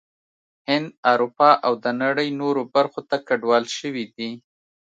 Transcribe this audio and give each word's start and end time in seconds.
هند، 0.67 0.87
اروپا 1.11 1.51
او 1.65 1.73
د 1.83 1.85
نړۍ 2.03 2.29
نورو 2.41 2.61
برخو 2.75 3.01
ته 3.09 3.17
کډوال 3.27 3.63
شوي 3.77 4.05
دي 4.15 4.29